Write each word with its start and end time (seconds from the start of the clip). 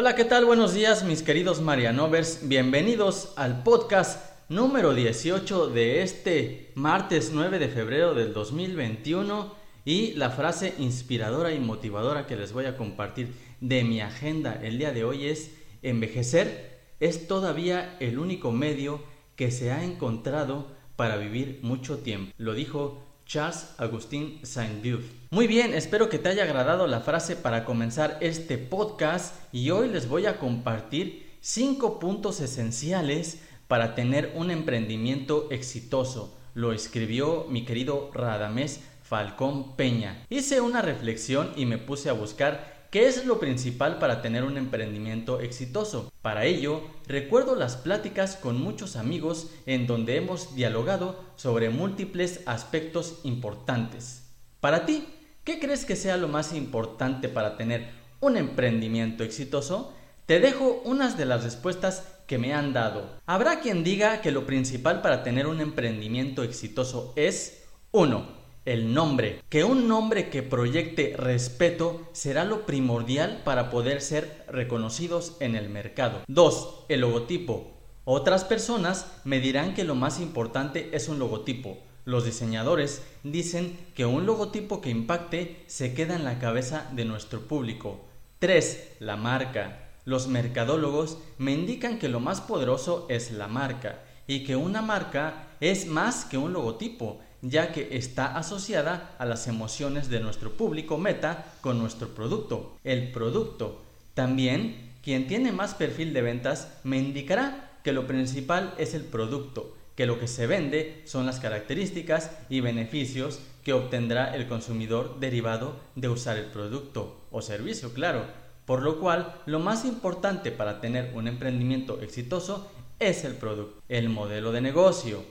Hola, 0.00 0.14
¿qué 0.14 0.24
tal? 0.24 0.44
Buenos 0.44 0.74
días, 0.74 1.02
mis 1.02 1.24
queridos 1.24 1.60
Marianovers. 1.60 2.46
Bienvenidos 2.46 3.32
al 3.34 3.64
podcast 3.64 4.32
número 4.48 4.94
18 4.94 5.70
de 5.70 6.04
este 6.04 6.70
martes 6.76 7.32
9 7.34 7.58
de 7.58 7.66
febrero 7.66 8.14
del 8.14 8.32
2021 8.32 9.52
y 9.84 10.12
la 10.12 10.30
frase 10.30 10.74
inspiradora 10.78 11.52
y 11.52 11.58
motivadora 11.58 12.28
que 12.28 12.36
les 12.36 12.52
voy 12.52 12.66
a 12.66 12.76
compartir 12.76 13.34
de 13.60 13.82
mi 13.82 14.00
agenda 14.00 14.60
el 14.62 14.78
día 14.78 14.92
de 14.92 15.02
hoy 15.02 15.26
es 15.26 15.50
envejecer 15.82 16.78
es 17.00 17.26
todavía 17.26 17.96
el 17.98 18.20
único 18.20 18.52
medio 18.52 19.02
que 19.34 19.50
se 19.50 19.72
ha 19.72 19.82
encontrado 19.82 20.68
para 20.94 21.16
vivir 21.16 21.58
mucho 21.62 21.98
tiempo. 21.98 22.32
Lo 22.38 22.54
dijo 22.54 23.07
Charles 23.28 23.74
Agustín 23.76 24.40
Saint-Beuve. 24.42 25.04
Muy 25.30 25.46
bien, 25.46 25.74
espero 25.74 26.08
que 26.08 26.18
te 26.18 26.30
haya 26.30 26.44
agradado 26.44 26.86
la 26.86 27.00
frase 27.00 27.36
para 27.36 27.66
comenzar 27.66 28.16
este 28.22 28.56
podcast 28.56 29.34
y 29.52 29.68
hoy 29.68 29.90
les 29.90 30.08
voy 30.08 30.24
a 30.24 30.38
compartir 30.38 31.36
cinco 31.42 31.98
puntos 31.98 32.40
esenciales 32.40 33.42
para 33.68 33.94
tener 33.94 34.32
un 34.34 34.50
emprendimiento 34.50 35.48
exitoso. 35.50 36.38
Lo 36.54 36.72
escribió 36.72 37.44
mi 37.50 37.66
querido 37.66 38.10
Radamés 38.14 38.80
Falcón 39.02 39.76
Peña. 39.76 40.24
Hice 40.30 40.62
una 40.62 40.80
reflexión 40.80 41.52
y 41.54 41.66
me 41.66 41.76
puse 41.76 42.08
a 42.08 42.14
buscar 42.14 42.77
¿Qué 42.90 43.06
es 43.06 43.26
lo 43.26 43.38
principal 43.38 43.98
para 43.98 44.22
tener 44.22 44.44
un 44.44 44.56
emprendimiento 44.56 45.40
exitoso? 45.40 46.10
Para 46.22 46.46
ello, 46.46 46.80
recuerdo 47.06 47.54
las 47.54 47.76
pláticas 47.76 48.36
con 48.36 48.58
muchos 48.58 48.96
amigos 48.96 49.50
en 49.66 49.86
donde 49.86 50.16
hemos 50.16 50.54
dialogado 50.54 51.22
sobre 51.36 51.68
múltiples 51.68 52.40
aspectos 52.46 53.20
importantes. 53.24 54.22
Para 54.60 54.86
ti, 54.86 55.06
¿qué 55.44 55.58
crees 55.58 55.84
que 55.84 55.96
sea 55.96 56.16
lo 56.16 56.28
más 56.28 56.54
importante 56.54 57.28
para 57.28 57.58
tener 57.58 57.90
un 58.20 58.38
emprendimiento 58.38 59.22
exitoso? 59.22 59.92
Te 60.24 60.40
dejo 60.40 60.80
unas 60.86 61.18
de 61.18 61.26
las 61.26 61.44
respuestas 61.44 62.04
que 62.26 62.38
me 62.38 62.54
han 62.54 62.72
dado. 62.72 63.18
Habrá 63.26 63.60
quien 63.60 63.84
diga 63.84 64.22
que 64.22 64.32
lo 64.32 64.46
principal 64.46 65.02
para 65.02 65.22
tener 65.22 65.46
un 65.46 65.60
emprendimiento 65.60 66.42
exitoso 66.42 67.12
es 67.16 67.64
1 67.92 68.37
el 68.68 68.92
nombre. 68.92 69.42
Que 69.48 69.64
un 69.64 69.88
nombre 69.88 70.28
que 70.28 70.42
proyecte 70.42 71.14
respeto 71.16 72.08
será 72.12 72.44
lo 72.44 72.66
primordial 72.66 73.40
para 73.44 73.70
poder 73.70 74.02
ser 74.02 74.44
reconocidos 74.48 75.36
en 75.40 75.56
el 75.56 75.70
mercado. 75.70 76.22
2. 76.28 76.84
El 76.88 77.00
logotipo. 77.00 77.72
Otras 78.04 78.44
personas 78.44 79.10
me 79.24 79.40
dirán 79.40 79.74
que 79.74 79.84
lo 79.84 79.94
más 79.94 80.20
importante 80.20 80.90
es 80.92 81.08
un 81.08 81.18
logotipo. 81.18 81.78
Los 82.04 82.24
diseñadores 82.24 83.02
dicen 83.22 83.78
que 83.94 84.06
un 84.06 84.26
logotipo 84.26 84.80
que 84.80 84.90
impacte 84.90 85.62
se 85.66 85.94
queda 85.94 86.16
en 86.16 86.24
la 86.24 86.38
cabeza 86.38 86.88
de 86.92 87.06
nuestro 87.06 87.48
público. 87.48 88.00
3. 88.38 88.96
La 89.00 89.16
marca. 89.16 89.88
Los 90.04 90.28
mercadólogos 90.28 91.18
me 91.38 91.52
indican 91.52 91.98
que 91.98 92.08
lo 92.08 92.20
más 92.20 92.40
poderoso 92.40 93.06
es 93.08 93.30
la 93.30 93.48
marca 93.48 94.02
y 94.26 94.44
que 94.44 94.56
una 94.56 94.82
marca 94.82 95.48
es 95.60 95.86
más 95.86 96.24
que 96.24 96.38
un 96.38 96.52
logotipo, 96.52 97.18
ya 97.42 97.72
que 97.72 97.96
está 97.96 98.36
asociada 98.36 99.14
a 99.18 99.26
las 99.26 99.46
emociones 99.46 100.08
de 100.08 100.20
nuestro 100.20 100.52
público 100.52 100.98
meta 100.98 101.52
con 101.60 101.78
nuestro 101.78 102.08
producto, 102.08 102.76
el 102.84 103.12
producto. 103.12 103.82
También, 104.14 104.92
quien 105.02 105.26
tiene 105.26 105.52
más 105.52 105.74
perfil 105.74 106.12
de 106.12 106.22
ventas 106.22 106.68
me 106.84 106.98
indicará 106.98 107.78
que 107.84 107.92
lo 107.92 108.06
principal 108.06 108.74
es 108.78 108.94
el 108.94 109.04
producto, 109.04 109.76
que 109.94 110.06
lo 110.06 110.18
que 110.18 110.28
se 110.28 110.46
vende 110.46 111.02
son 111.06 111.26
las 111.26 111.40
características 111.40 112.30
y 112.48 112.60
beneficios 112.60 113.40
que 113.64 113.72
obtendrá 113.72 114.34
el 114.34 114.48
consumidor 114.48 115.18
derivado 115.20 115.76
de 115.94 116.08
usar 116.08 116.36
el 116.36 116.46
producto 116.46 117.20
o 117.30 117.42
servicio, 117.42 117.92
claro. 117.92 118.24
Por 118.64 118.82
lo 118.82 119.00
cual, 119.00 119.34
lo 119.46 119.60
más 119.60 119.84
importante 119.84 120.50
para 120.52 120.80
tener 120.80 121.12
un 121.14 121.26
emprendimiento 121.26 122.00
exitoso 122.02 122.70
es 122.98 123.24
el 123.24 123.34
producto, 123.34 123.80
el 123.88 124.08
modelo 124.08 124.52
de 124.52 124.60
negocio, 124.60 125.22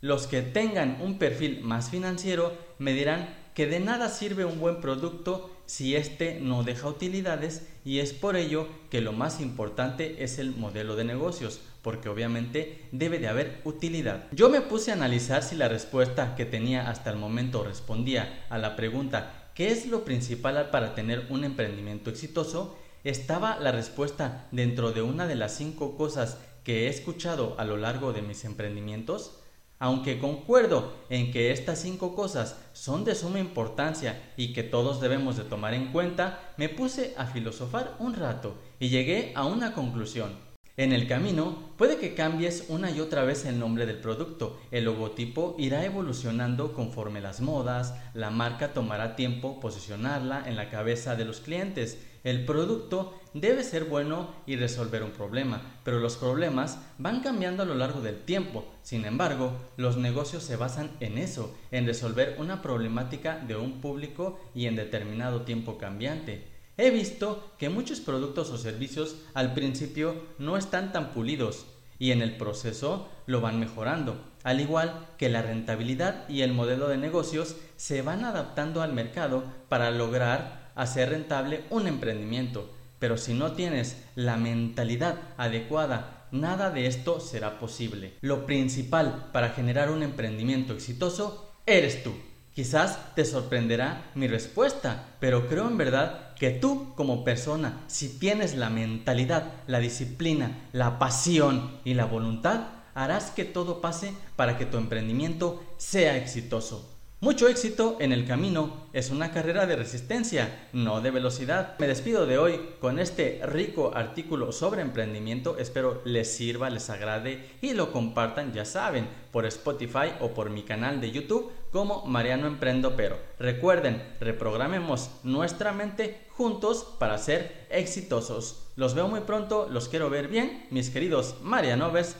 los 0.00 0.26
que 0.26 0.42
tengan 0.42 0.98
un 1.00 1.18
perfil 1.18 1.60
más 1.62 1.90
financiero 1.90 2.56
me 2.78 2.92
dirán 2.92 3.34
que 3.54 3.66
de 3.66 3.80
nada 3.80 4.08
sirve 4.08 4.44
un 4.44 4.58
buen 4.58 4.80
producto 4.80 5.50
si 5.66 5.94
éste 5.94 6.40
no 6.40 6.62
deja 6.62 6.88
utilidades 6.88 7.68
y 7.84 7.98
es 7.98 8.12
por 8.12 8.36
ello 8.36 8.66
que 8.90 9.00
lo 9.00 9.12
más 9.12 9.40
importante 9.40 10.24
es 10.24 10.38
el 10.38 10.52
modelo 10.52 10.96
de 10.96 11.04
negocios, 11.04 11.60
porque 11.82 12.08
obviamente 12.08 12.88
debe 12.92 13.18
de 13.18 13.28
haber 13.28 13.60
utilidad. 13.64 14.26
Yo 14.32 14.48
me 14.48 14.62
puse 14.62 14.90
a 14.90 14.94
analizar 14.94 15.42
si 15.42 15.56
la 15.56 15.68
respuesta 15.68 16.34
que 16.34 16.44
tenía 16.44 16.88
hasta 16.88 17.10
el 17.10 17.16
momento 17.16 17.62
respondía 17.62 18.46
a 18.48 18.58
la 18.58 18.76
pregunta 18.76 19.52
¿qué 19.54 19.70
es 19.70 19.86
lo 19.86 20.04
principal 20.04 20.70
para 20.70 20.94
tener 20.94 21.26
un 21.28 21.44
emprendimiento 21.44 22.10
exitoso? 22.10 22.78
Estaba 23.04 23.58
la 23.58 23.72
respuesta 23.72 24.48
dentro 24.52 24.92
de 24.92 25.02
una 25.02 25.26
de 25.26 25.34
las 25.34 25.54
cinco 25.54 25.96
cosas 25.96 26.38
que 26.64 26.86
he 26.86 26.88
escuchado 26.88 27.56
a 27.58 27.64
lo 27.64 27.76
largo 27.76 28.12
de 28.12 28.22
mis 28.22 28.44
emprendimientos. 28.44 29.40
Aunque 29.82 30.18
concuerdo 30.18 30.92
en 31.08 31.32
que 31.32 31.52
estas 31.52 31.80
cinco 31.80 32.14
cosas 32.14 32.56
son 32.74 33.02
de 33.04 33.14
suma 33.14 33.40
importancia 33.40 34.30
y 34.36 34.52
que 34.52 34.62
todos 34.62 35.00
debemos 35.00 35.38
de 35.38 35.44
tomar 35.44 35.72
en 35.72 35.90
cuenta, 35.90 36.52
me 36.58 36.68
puse 36.68 37.14
a 37.16 37.24
filosofar 37.24 37.96
un 37.98 38.14
rato 38.14 38.54
y 38.78 38.90
llegué 38.90 39.32
a 39.34 39.46
una 39.46 39.72
conclusión. 39.72 40.49
En 40.80 40.94
el 40.94 41.06
camino 41.06 41.58
puede 41.76 41.98
que 41.98 42.14
cambies 42.14 42.64
una 42.68 42.90
y 42.90 43.00
otra 43.00 43.22
vez 43.22 43.44
el 43.44 43.58
nombre 43.58 43.84
del 43.84 43.98
producto, 43.98 44.58
el 44.70 44.84
logotipo 44.86 45.54
irá 45.58 45.84
evolucionando 45.84 46.72
conforme 46.72 47.20
las 47.20 47.42
modas, 47.42 47.94
la 48.14 48.30
marca 48.30 48.72
tomará 48.72 49.14
tiempo 49.14 49.60
posicionarla 49.60 50.42
en 50.48 50.56
la 50.56 50.70
cabeza 50.70 51.16
de 51.16 51.26
los 51.26 51.40
clientes, 51.40 51.98
el 52.24 52.46
producto 52.46 53.20
debe 53.34 53.62
ser 53.62 53.84
bueno 53.84 54.30
y 54.46 54.56
resolver 54.56 55.02
un 55.02 55.10
problema, 55.10 55.60
pero 55.84 55.98
los 55.98 56.16
problemas 56.16 56.78
van 56.96 57.20
cambiando 57.20 57.62
a 57.62 57.66
lo 57.66 57.74
largo 57.74 58.00
del 58.00 58.18
tiempo. 58.24 58.64
Sin 58.82 59.04
embargo, 59.04 59.52
los 59.76 59.98
negocios 59.98 60.44
se 60.44 60.56
basan 60.56 60.92
en 61.00 61.18
eso, 61.18 61.54
en 61.72 61.84
resolver 61.84 62.36
una 62.38 62.62
problemática 62.62 63.36
de 63.36 63.54
un 63.54 63.82
público 63.82 64.40
y 64.54 64.64
en 64.64 64.76
determinado 64.76 65.42
tiempo 65.42 65.76
cambiante. 65.76 66.59
He 66.82 66.90
visto 66.90 67.52
que 67.58 67.68
muchos 67.68 68.00
productos 68.00 68.48
o 68.48 68.56
servicios 68.56 69.16
al 69.34 69.52
principio 69.52 70.14
no 70.38 70.56
están 70.56 70.92
tan 70.92 71.10
pulidos 71.10 71.66
y 71.98 72.10
en 72.10 72.22
el 72.22 72.38
proceso 72.38 73.06
lo 73.26 73.42
van 73.42 73.60
mejorando, 73.60 74.18
al 74.44 74.62
igual 74.62 75.06
que 75.18 75.28
la 75.28 75.42
rentabilidad 75.42 76.26
y 76.26 76.40
el 76.40 76.54
modelo 76.54 76.88
de 76.88 76.96
negocios 76.96 77.56
se 77.76 78.00
van 78.00 78.24
adaptando 78.24 78.80
al 78.80 78.94
mercado 78.94 79.44
para 79.68 79.90
lograr 79.90 80.70
hacer 80.74 81.10
rentable 81.10 81.64
un 81.68 81.86
emprendimiento. 81.86 82.70
Pero 82.98 83.18
si 83.18 83.34
no 83.34 83.52
tienes 83.52 84.02
la 84.14 84.38
mentalidad 84.38 85.18
adecuada, 85.36 86.28
nada 86.32 86.70
de 86.70 86.86
esto 86.86 87.20
será 87.20 87.58
posible. 87.58 88.14
Lo 88.22 88.46
principal 88.46 89.28
para 89.34 89.50
generar 89.50 89.90
un 89.90 90.02
emprendimiento 90.02 90.72
exitoso 90.72 91.52
eres 91.66 92.02
tú. 92.02 92.14
Quizás 92.54 93.14
te 93.14 93.24
sorprenderá 93.24 94.10
mi 94.14 94.26
respuesta, 94.26 95.06
pero 95.20 95.48
creo 95.48 95.68
en 95.68 95.78
verdad 95.78 96.34
que 96.34 96.50
tú 96.50 96.94
como 96.96 97.22
persona, 97.22 97.84
si 97.86 98.18
tienes 98.18 98.54
la 98.56 98.70
mentalidad, 98.70 99.52
la 99.66 99.78
disciplina, 99.78 100.68
la 100.72 100.98
pasión 100.98 101.78
y 101.84 101.94
la 101.94 102.06
voluntad, 102.06 102.68
harás 102.94 103.30
que 103.30 103.44
todo 103.44 103.80
pase 103.80 104.12
para 104.36 104.58
que 104.58 104.66
tu 104.66 104.78
emprendimiento 104.78 105.62
sea 105.76 106.16
exitoso. 106.16 106.99
Mucho 107.22 107.48
éxito 107.48 107.98
en 108.00 108.12
el 108.12 108.26
camino 108.26 108.86
es 108.94 109.10
una 109.10 109.30
carrera 109.30 109.66
de 109.66 109.76
resistencia, 109.76 110.68
no 110.72 111.02
de 111.02 111.10
velocidad. 111.10 111.78
Me 111.78 111.86
despido 111.86 112.24
de 112.24 112.38
hoy 112.38 112.58
con 112.80 112.98
este 112.98 113.42
rico 113.44 113.92
artículo 113.94 114.52
sobre 114.52 114.80
emprendimiento. 114.80 115.58
Espero 115.58 116.00
les 116.06 116.32
sirva, 116.32 116.70
les 116.70 116.88
agrade 116.88 117.58
y 117.60 117.74
lo 117.74 117.92
compartan, 117.92 118.54
ya 118.54 118.64
saben, 118.64 119.06
por 119.32 119.44
Spotify 119.44 120.14
o 120.20 120.30
por 120.30 120.48
mi 120.48 120.62
canal 120.62 121.02
de 121.02 121.10
YouTube 121.10 121.52
como 121.70 122.06
Mariano 122.06 122.46
Emprendo 122.46 122.96
Pero. 122.96 123.18
Recuerden, 123.38 124.02
reprogramemos 124.18 125.10
nuestra 125.22 125.72
mente 125.72 126.26
juntos 126.30 126.96
para 126.98 127.18
ser 127.18 127.66
exitosos. 127.68 128.66
Los 128.76 128.94
veo 128.94 129.08
muy 129.08 129.20
pronto, 129.20 129.68
los 129.70 129.90
quiero 129.90 130.08
ver 130.08 130.28
bien, 130.28 130.66
mis 130.70 130.88
queridos 130.88 131.36
Marianovers. 131.42 132.16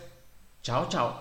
Chao, 0.63 0.91
chao. 0.91 1.17